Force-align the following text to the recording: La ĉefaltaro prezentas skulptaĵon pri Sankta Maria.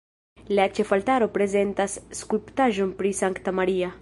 La 0.59 0.63
ĉefaltaro 0.77 1.27
prezentas 1.37 1.99
skulptaĵon 2.23 2.97
pri 3.03 3.17
Sankta 3.23 3.59
Maria. 3.63 3.97